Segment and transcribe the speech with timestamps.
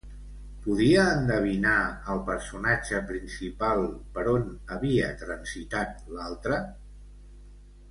[0.61, 1.73] Podia endevinar
[2.13, 3.85] el personatge principal
[4.17, 6.61] per on havia transitat l'altre?